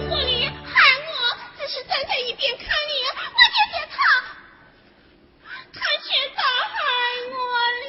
[0.00, 0.52] 我哩害
[1.00, 1.10] 我，
[1.58, 3.98] 只是站在一边看你，我爹爹他，
[5.74, 6.42] 他却倒
[6.72, 6.76] 害
[7.34, 7.34] 我
[7.80, 7.82] 哩，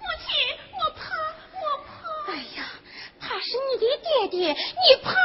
[0.00, 0.32] 母亲，
[0.72, 1.02] 我怕，
[1.60, 2.32] 我怕。
[2.32, 2.58] 哎呀，
[3.20, 4.56] 他是你的爹爹，你
[5.02, 5.23] 怕？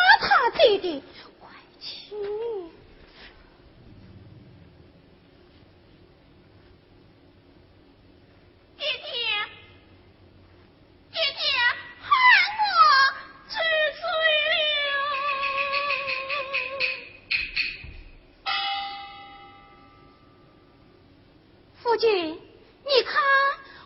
[22.00, 23.22] 君，你看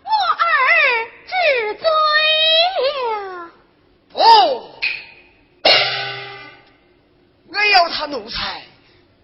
[0.04, 0.46] 我儿
[1.28, 1.34] 治
[1.76, 1.86] 罪
[3.10, 3.52] 了。
[4.10, 4.20] 不，
[7.50, 8.62] 我要他奴才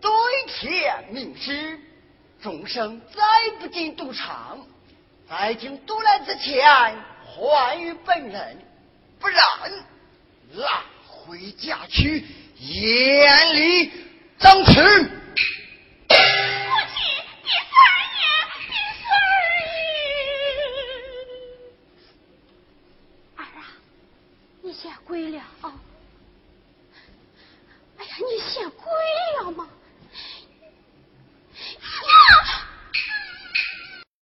[0.01, 0.11] 对
[0.47, 1.79] 天明誓，
[2.41, 3.21] 终生再
[3.59, 4.65] 不进赌场。
[5.29, 6.65] 在进赌来之前，
[7.23, 8.57] 还于本人，
[9.19, 9.39] 不然
[10.55, 12.25] 拉回家去，
[12.57, 13.91] 严厉
[14.39, 15.11] 当此。
[25.05, 25.39] 贵了。
[25.61, 25.73] 啊
[27.97, 28.85] 哎呀你嫌贵
[29.43, 29.67] 了吗？